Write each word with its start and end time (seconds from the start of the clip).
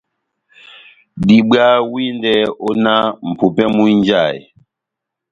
Diwaha 1.27 1.79
windɛ 1.91 2.33
ó 2.67 2.69
náh 2.83 3.03
mʼpupɛ 3.29 3.63
múhínjahe. 3.75 4.39